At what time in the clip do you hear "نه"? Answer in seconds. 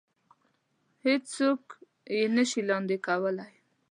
2.35-2.43